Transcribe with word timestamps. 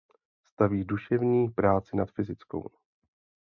Staví 0.45 0.83
duševní 0.83 1.49
práci 1.49 1.95
nad 1.95 2.11
fyzickou. 2.11 2.69